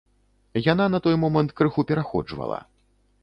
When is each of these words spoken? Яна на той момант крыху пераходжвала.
Яна 0.71 0.85
на 0.93 0.99
той 1.07 1.15
момант 1.25 1.53
крыху 1.61 1.85
пераходжвала. 1.91 2.59